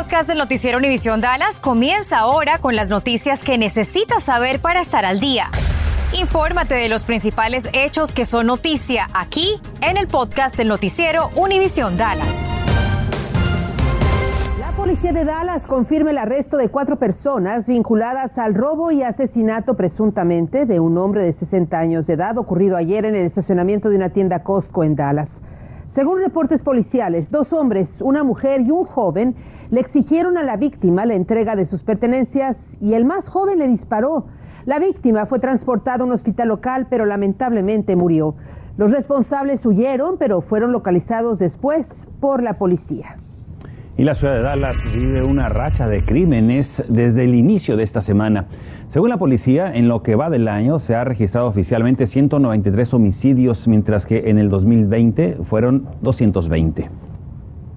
[0.00, 5.04] podcast del noticiero Univisión Dallas comienza ahora con las noticias que necesitas saber para estar
[5.04, 5.50] al día.
[6.18, 11.98] Infórmate de los principales hechos que son noticia aquí en el podcast del noticiero Univisión
[11.98, 12.58] Dallas.
[14.58, 19.76] La policía de Dallas confirma el arresto de cuatro personas vinculadas al robo y asesinato
[19.76, 23.96] presuntamente de un hombre de 60 años de edad ocurrido ayer en el estacionamiento de
[23.96, 25.42] una tienda Costco en Dallas.
[25.90, 29.34] Según reportes policiales, dos hombres, una mujer y un joven
[29.70, 33.66] le exigieron a la víctima la entrega de sus pertenencias y el más joven le
[33.66, 34.26] disparó.
[34.66, 38.36] La víctima fue transportada a un hospital local, pero lamentablemente murió.
[38.76, 43.18] Los responsables huyeron, pero fueron localizados después por la policía.
[44.00, 48.00] Y la ciudad de Dallas vive una racha de crímenes desde el inicio de esta
[48.00, 48.46] semana.
[48.88, 53.68] Según la policía, en lo que va del año se ha registrado oficialmente 193 homicidios,
[53.68, 56.88] mientras que en el 2020 fueron 220.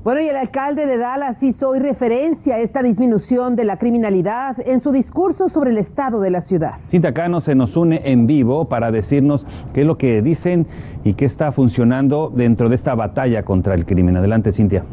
[0.05, 4.55] Bueno, y el alcalde de Dallas hizo hoy referencia a esta disminución de la criminalidad
[4.65, 6.75] en su discurso sobre el estado de la ciudad.
[6.89, 10.67] Cinta Cano se nos une en vivo para decirnos qué es lo que dicen
[11.03, 14.15] y qué está funcionando dentro de esta batalla contra el crimen.
[14.15, 14.85] Adelante, Cintia.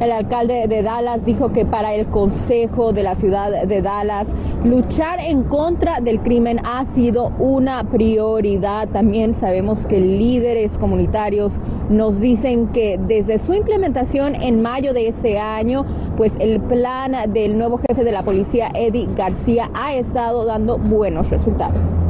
[0.00, 4.28] El alcalde de Dallas dijo que para el Consejo de la ciudad de Dallas
[4.62, 8.88] luchar en contra del crimen ha sido una prioridad.
[8.88, 11.52] También sabemos que líderes comunitarios
[11.88, 15.86] nos dicen que desde su implementación en mayo de ese año,
[16.18, 21.30] pues el plan del nuevo jefe de la policía, Eddie García, ha estado dando buenos
[21.30, 22.05] resultados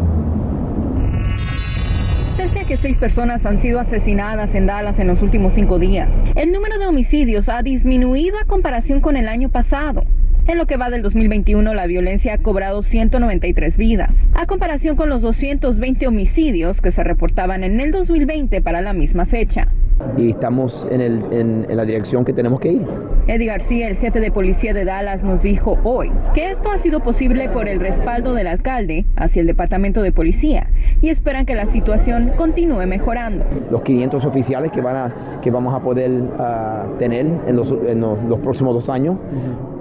[2.66, 6.08] que seis personas han sido asesinadas en Dallas en los últimos cinco días.
[6.36, 10.04] El número de homicidios ha disminuido a comparación con el año pasado.
[10.46, 15.08] En lo que va del 2021, la violencia ha cobrado 193 vidas, a comparación con
[15.08, 19.68] los 220 homicidios que se reportaban en el 2020 para la misma fecha
[20.16, 22.86] y estamos en, el, en, la dirección que tenemos que ir.
[23.26, 27.00] Eddie García, el jefe de policía de Dallas, nos dijo hoy que esto ha sido
[27.00, 30.68] posible por el respaldo del alcalde hacia el departamento de policía
[31.00, 33.44] y esperan que la situación continúe mejorando.
[33.70, 38.00] Los 500 oficiales que, van a, que vamos a poder ah, tener en, los, en
[38.00, 39.16] los, próximos dos años,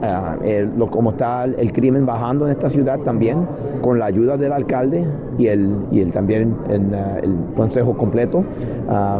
[0.02, 0.38] ah,
[0.78, 3.48] lo, como está el crimen bajando en esta ciudad también,
[3.82, 5.06] con la ayuda del alcalde
[5.38, 8.44] y el, y el también en, ah, el consejo completo,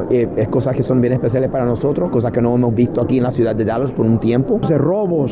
[0.10, 3.24] es cosa que son bien especiales para nosotros, cosas que no hemos visto aquí en
[3.24, 4.60] la ciudad de Dallas por un tiempo.
[4.68, 5.32] De robos,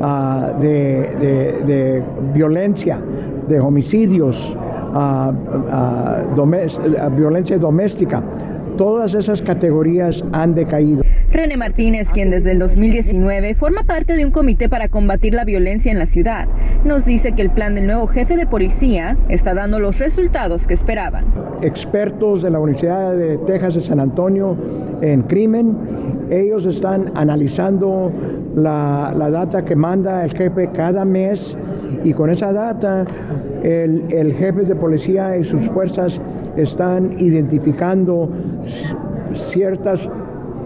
[0.00, 2.02] ah, de,
[2.34, 2.98] violencia,
[3.48, 4.36] de homicidios,
[4.94, 5.32] uh,
[7.16, 8.22] violencia doméstica
[8.76, 11.02] todas esas categorías han decaído.
[11.30, 15.90] René Martínez, quien desde el 2019 forma parte de un comité para combatir la violencia
[15.90, 16.46] en la ciudad,
[16.84, 20.74] nos dice que el plan del nuevo jefe de policía está dando los resultados que
[20.74, 21.24] esperaban.
[21.62, 24.56] Expertos de la Universidad de Texas de San Antonio
[25.00, 25.76] en crimen,
[26.30, 28.10] ellos están analizando
[28.54, 31.56] la, data que manda el jefe cada mes
[32.04, 33.04] y con esa data
[33.62, 36.20] el, el jefe de policía y sus fuerzas
[36.56, 38.30] están identificando
[39.32, 40.08] ciertas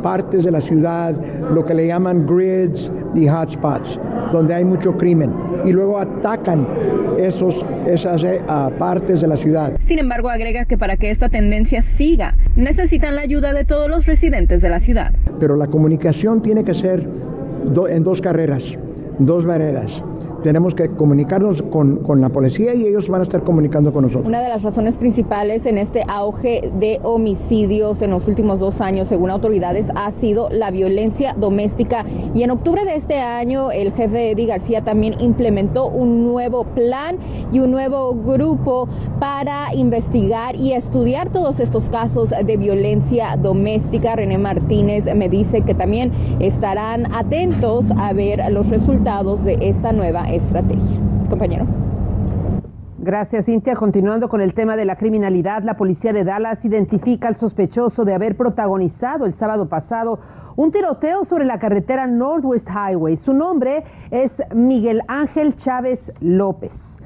[0.02, 1.14] partes de la ciudad,
[1.52, 3.98] lo que le llaman grids y hotspots,
[4.32, 5.32] donde hay mucho crimen,
[5.64, 6.66] y luego atacan
[7.18, 8.40] esos, esas eh,
[8.78, 9.72] partes de la ciudad.
[9.86, 14.06] Sin embargo, agrega que para que esta tendencia siga, necesitan la ayuda de todos los
[14.06, 15.12] residentes de la ciudad.
[15.38, 17.06] Pero la comunicación tiene que ser
[17.88, 18.62] en dos carreras,
[19.18, 20.02] dos maneras
[20.42, 24.26] tenemos que comunicarnos con, con, la policía y ellos van a estar comunicando con nosotros.
[24.26, 29.08] Una de las razones principales en este auge de homicidios en los últimos dos años,
[29.08, 32.04] según autoridades, ha sido la violencia doméstica.
[32.34, 37.16] Y en octubre de este año, el jefe Eddie García también implementó un nuevo plan
[37.52, 44.16] y un nuevo grupo para investigar y estudiar todos estos casos de violencia doméstica.
[44.16, 50.29] René Martínez me dice que también estarán atentos a ver los resultados de esta nueva
[50.32, 50.98] estrategia.
[51.28, 51.68] Compañeros.
[53.02, 53.74] Gracias, Cintia.
[53.76, 58.12] Continuando con el tema de la criminalidad, la policía de Dallas identifica al sospechoso de
[58.12, 60.20] haber protagonizado el sábado pasado
[60.56, 63.16] un tiroteo sobre la carretera Northwest Highway.
[63.16, 66.98] Su nombre es Miguel Ángel Chávez López,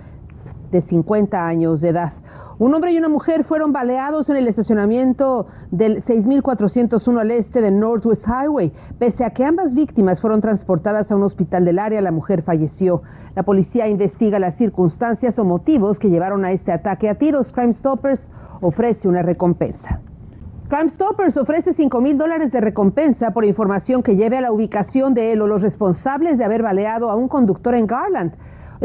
[0.72, 2.12] de 50 años de edad.
[2.56, 7.80] Un hombre y una mujer fueron baleados en el estacionamiento del 6401 al este del
[7.80, 8.72] Northwest Highway.
[8.96, 13.02] Pese a que ambas víctimas fueron transportadas a un hospital del área, la mujer falleció.
[13.34, 17.52] La policía investiga las circunstancias o motivos que llevaron a este ataque a tiros.
[17.52, 18.30] Crime Stoppers
[18.60, 20.00] ofrece una recompensa.
[20.68, 25.12] Crime Stoppers ofrece 5 mil dólares de recompensa por información que lleve a la ubicación
[25.12, 28.32] de él o los responsables de haber baleado a un conductor en Garland.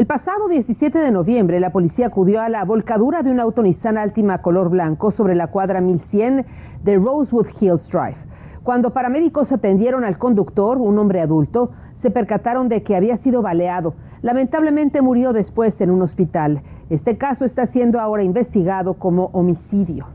[0.00, 3.98] El pasado 17 de noviembre, la policía acudió a la volcadura de un auto Nissan
[3.98, 6.46] Altima color blanco sobre la cuadra 1100
[6.82, 8.16] de Rosewood Hills Drive.
[8.62, 13.92] Cuando paramédicos atendieron al conductor, un hombre adulto, se percataron de que había sido baleado.
[14.22, 16.62] Lamentablemente murió después en un hospital.
[16.88, 20.06] Este caso está siendo ahora investigado como homicidio.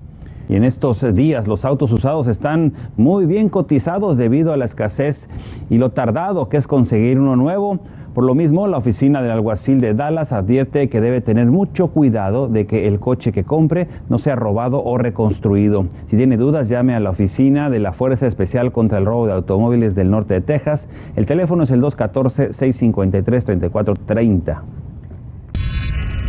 [0.50, 5.28] Y en estos días los autos usados están muy bien cotizados debido a la escasez
[5.70, 7.82] y lo tardado que es conseguir uno nuevo.
[8.16, 12.48] Por lo mismo, la oficina del alguacil de Dallas advierte que debe tener mucho cuidado
[12.48, 15.88] de que el coche que compre no sea robado o reconstruido.
[16.08, 19.34] Si tiene dudas, llame a la oficina de la Fuerza Especial contra el Robo de
[19.34, 20.88] Automóviles del Norte de Texas.
[21.18, 24.62] El teléfono es el 214-653-3430.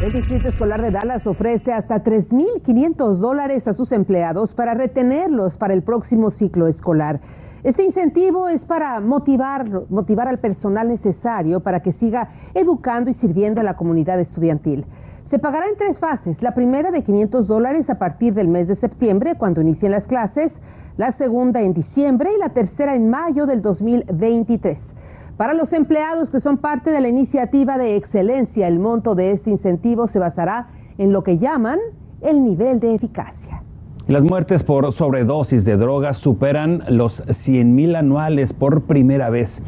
[0.02, 5.72] El Distrito Escolar de Dallas ofrece hasta 3.500 dólares a sus empleados para retenerlos para
[5.72, 7.20] el próximo ciclo escolar.
[7.66, 13.60] Este incentivo es para motivar, motivar al personal necesario para que siga educando y sirviendo
[13.60, 14.86] a la comunidad estudiantil.
[15.24, 16.44] Se pagará en tres fases.
[16.44, 20.60] La primera de 500 dólares a partir del mes de septiembre, cuando inicien las clases.
[20.96, 24.94] La segunda en diciembre y la tercera en mayo del 2023.
[25.36, 29.50] Para los empleados que son parte de la iniciativa de excelencia, el monto de este
[29.50, 30.68] incentivo se basará
[30.98, 31.80] en lo que llaman
[32.20, 33.65] el nivel de eficacia.
[34.08, 39.60] Las muertes por sobredosis de drogas superan los 100.000 anuales por primera vez.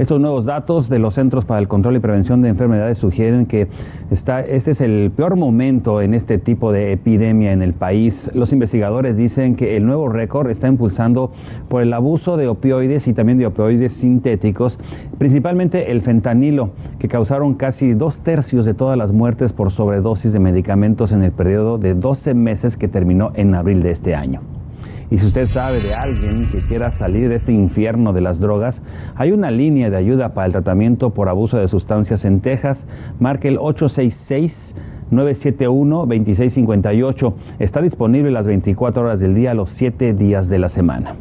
[0.00, 3.68] Estos nuevos datos de los Centros para el Control y Prevención de Enfermedades sugieren que
[4.10, 8.30] está, este es el peor momento en este tipo de epidemia en el país.
[8.32, 11.32] Los investigadores dicen que el nuevo récord está impulsando
[11.68, 14.78] por el abuso de opioides y también de opioides sintéticos,
[15.18, 20.38] principalmente el fentanilo, que causaron casi dos tercios de todas las muertes por sobredosis de
[20.38, 24.40] medicamentos en el periodo de 12 meses que terminó en abril de este año.
[25.10, 28.82] Y si usted sabe de alguien que quiera salir de este infierno de las drogas,
[29.16, 32.86] hay una línea de ayuda para el tratamiento por abuso de sustancias en Texas.
[33.18, 34.76] Marque el 866.
[35.10, 41.16] 971-2658 está disponible las 24 horas del día, los 7 días de la semana.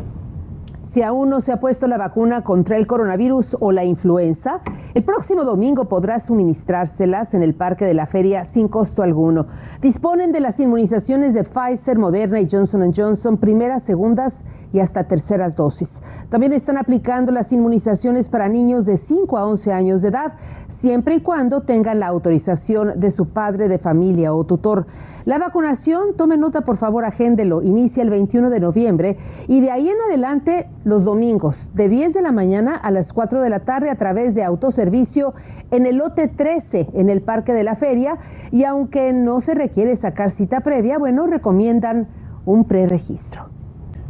[0.89, 4.61] Si aún no se ha puesto la vacuna contra el coronavirus o la influenza,
[4.95, 9.45] el próximo domingo podrá suministrárselas en el Parque de la Feria sin costo alguno.
[9.83, 14.43] Disponen de las inmunizaciones de Pfizer, Moderna y Johnson Johnson, primeras, segundas
[14.73, 16.01] y hasta terceras dosis.
[16.29, 20.33] También están aplicando las inmunizaciones para niños de 5 a 11 años de edad,
[20.69, 24.87] siempre y cuando tengan la autorización de su padre de familia o tutor.
[25.25, 29.87] La vacunación, tome nota por favor, agéndelo, inicia el 21 de noviembre y de ahí
[29.87, 33.89] en adelante los domingos, de 10 de la mañana a las 4 de la tarde
[33.89, 35.33] a través de autoservicio
[35.71, 38.17] en el lote 13 en el Parque de la Feria
[38.51, 42.07] y aunque no se requiere sacar cita previa, bueno, recomiendan
[42.45, 43.58] un preregistro.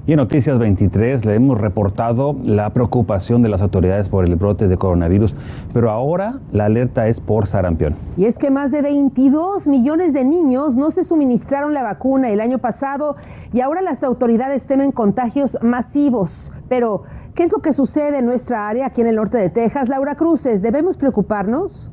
[0.10, 4.68] Y en Noticias 23 le hemos reportado la preocupación de las autoridades por el brote
[4.68, 5.36] de coronavirus,
[5.72, 7.96] pero ahora la alerta es por sarampión.
[8.18, 12.42] Y es que más de 22 millones de niños no se suministraron la vacuna el
[12.42, 13.18] año pasado
[13.54, 16.52] y ahora las autoridades temen contagios masivos.
[16.70, 17.04] Pero,
[17.36, 19.90] ¿qué es lo que sucede en nuestra área aquí en el norte de Texas?
[19.90, 21.92] Laura Cruces, ¿debemos preocuparnos?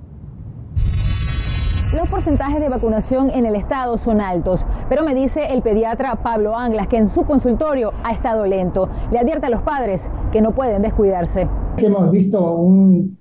[1.92, 6.56] Los porcentajes de vacunación en el estado son altos, pero me dice el pediatra Pablo
[6.56, 8.88] Anglas que en su consultorio ha estado lento.
[9.12, 11.46] Le advierte a los padres que no pueden descuidarse.
[11.76, 13.16] Hemos visto un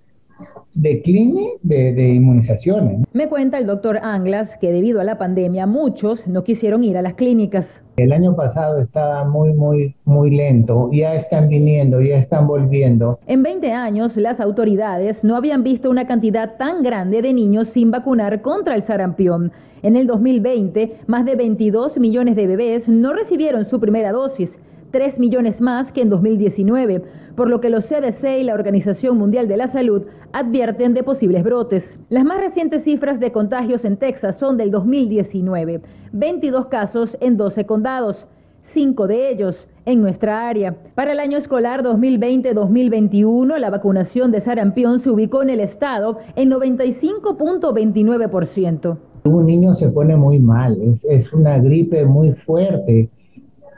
[0.76, 3.06] decline de, inmunizaciones.
[3.14, 7.02] Me cuenta el doctor Anglas que debido a la pandemia muchos no quisieron ir a
[7.02, 7.82] las clínicas.
[7.98, 10.90] El año pasado estaba muy, muy, muy lento.
[10.92, 13.20] Ya están viniendo, ya están volviendo.
[13.26, 17.92] En 20 años, las autoridades no habían visto una cantidad tan grande de niños sin
[17.92, 19.54] vacunar contra el sarampión.
[19.82, 24.60] En el 2020, más de 22 millones de bebés no recibieron su primera dosis.
[24.96, 27.04] 3 millones más que en 2019,
[27.36, 31.44] por lo que los CDC y la Organización Mundial de la Salud advierten de posibles
[31.44, 32.00] brotes.
[32.08, 35.82] Las más recientes cifras de contagios en Texas son del 2019,
[36.14, 38.26] 22 casos en 12 condados,
[38.62, 40.78] 5 de ellos en nuestra área.
[40.96, 46.52] Para el año escolar 2020-2021, la vacunación de sarampión se ubicó en el estado en
[46.52, 48.98] 95.29%.
[49.26, 53.10] Un niño se pone muy mal, es, es una gripe muy fuerte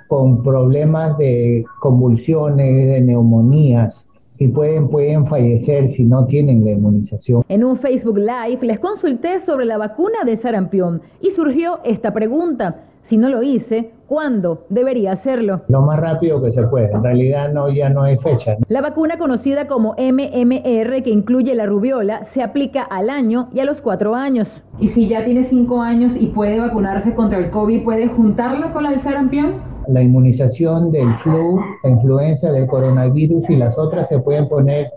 [0.08, 4.08] con problemas de convulsiones, de neumonías
[4.40, 7.44] y pueden, pueden fallecer si no tienen la inmunización.
[7.50, 12.84] En un Facebook Live les consulté sobre la vacuna de sarampión y surgió esta pregunta.
[13.08, 15.62] Si no lo hice, ¿cuándo debería hacerlo?
[15.70, 16.92] Lo más rápido que se puede.
[16.92, 18.58] En realidad no, ya no hay fecha.
[18.68, 23.66] La vacuna conocida como MMR, que incluye la rubiola, se aplica al año y a
[23.66, 24.62] los cuatro años.
[24.78, 28.84] Y si ya tiene cinco años y puede vacunarse contra el COVID, ¿puede juntarlo con
[28.84, 29.77] la del sarampión?
[29.88, 34.92] La inmunización del flu, la influenza, del coronavirus y las otras se pueden poner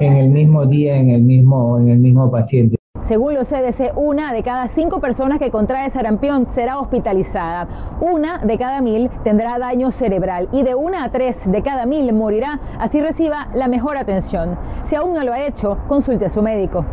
[0.00, 2.76] en el mismo día, en el mismo, en el mismo paciente.
[3.02, 7.98] Según los CDC, una de cada cinco personas que contrae sarampión será hospitalizada.
[8.00, 12.10] Una de cada mil tendrá daño cerebral y de una a tres de cada mil
[12.14, 14.56] morirá, así reciba la mejor atención.
[14.84, 16.86] Si aún no lo ha hecho, consulte a su médico.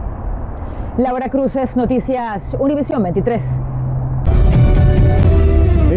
[0.98, 3.42] Laura Cruces, Noticias Univisión 23.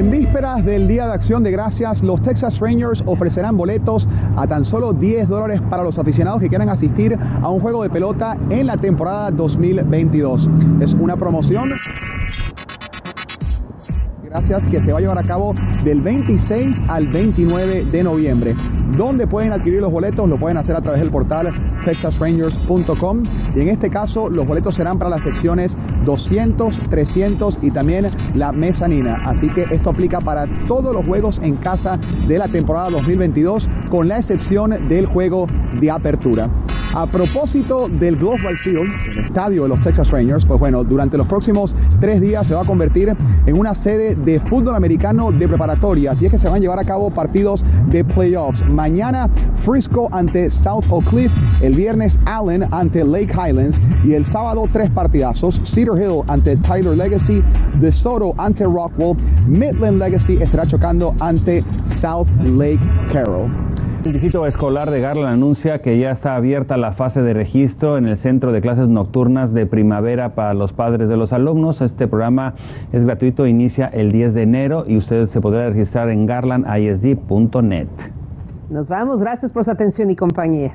[0.05, 4.07] En vísperas del Día de Acción de Gracias, los Texas Rangers ofrecerán boletos
[4.37, 7.89] a tan solo 10 dólares para los aficionados que quieran asistir a un juego de
[7.89, 10.51] pelota en la temporada 2022.
[10.81, 11.71] Es una promoción
[14.43, 18.57] que se va a llevar a cabo del 26 al 29 de noviembre.
[18.97, 20.29] ¿Dónde pueden adquirir los boletos?
[20.29, 21.51] Lo pueden hacer a través del portal
[21.85, 23.23] texasrangers.com
[23.55, 28.51] y en este caso los boletos serán para las secciones 200, 300 y también la
[28.51, 29.19] mezanina.
[29.25, 34.09] Así que esto aplica para todos los juegos en casa de la temporada 2022 con
[34.09, 35.47] la excepción del juego
[35.81, 36.51] de apertura.
[36.97, 41.27] A propósito del Global Field, el estadio de los Texas Rangers, pues bueno, durante los
[41.27, 46.13] próximos tres días se va a convertir en una sede de fútbol americano de preparatoria.
[46.13, 48.65] Así es que se van a llevar a cabo partidos de playoffs.
[48.69, 49.29] Mañana
[49.65, 54.89] Frisco ante South Oak Cliff, el viernes Allen ante Lake Highlands y el sábado tres
[54.91, 55.61] partidazos.
[55.65, 57.43] Cedar Hill ante Tyler Legacy,
[57.81, 59.17] DeSoto ante Rockwell,
[59.49, 62.79] Midland Legacy estará chocando ante South Lake
[63.13, 63.51] Carroll.
[64.05, 68.07] El distrito escolar de Garland anuncia que ya está abierta la fase de registro en
[68.07, 71.81] el centro de clases nocturnas de primavera para los padres de los alumnos.
[71.81, 72.55] Este programa
[72.93, 77.89] es gratuito, inicia el 10 de enero y usted se podrá registrar en garlandisd.net.
[78.69, 80.73] Nos vamos, gracias por su atención y compañía.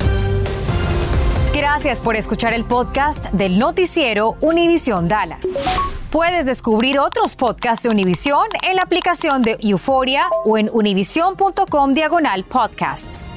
[1.55, 5.98] Gracias por escuchar el podcast del noticiero Univisión Dallas.
[6.11, 12.45] Puedes descubrir otros podcasts de Univisión en la aplicación de Euforia o en univision.com diagonal
[12.45, 13.35] podcasts.